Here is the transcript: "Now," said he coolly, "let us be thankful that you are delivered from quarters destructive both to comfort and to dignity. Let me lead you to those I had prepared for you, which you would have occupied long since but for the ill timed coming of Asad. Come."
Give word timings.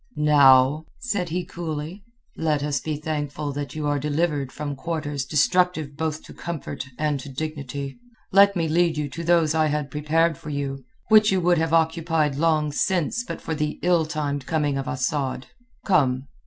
"Now," 0.15 0.85
said 0.97 1.29
he 1.29 1.45
coolly, 1.45 2.03
"let 2.35 2.63
us 2.63 2.79
be 2.79 2.95
thankful 2.97 3.51
that 3.53 3.75
you 3.75 3.85
are 3.85 3.99
delivered 3.99 4.51
from 4.51 4.75
quarters 4.75 5.25
destructive 5.25 5.95
both 5.95 6.23
to 6.23 6.33
comfort 6.33 6.87
and 6.97 7.19
to 7.19 7.29
dignity. 7.29 7.99
Let 8.31 8.55
me 8.55 8.67
lead 8.67 8.97
you 8.97 9.07
to 9.09 9.23
those 9.23 9.53
I 9.53 9.67
had 9.67 9.91
prepared 9.91 10.39
for 10.39 10.49
you, 10.49 10.83
which 11.09 11.31
you 11.31 11.39
would 11.41 11.59
have 11.59 11.71
occupied 11.71 12.33
long 12.35 12.71
since 12.71 13.23
but 13.23 13.41
for 13.41 13.53
the 13.53 13.77
ill 13.83 14.07
timed 14.07 14.47
coming 14.47 14.75
of 14.75 14.87
Asad. 14.87 15.45
Come." 15.85 16.27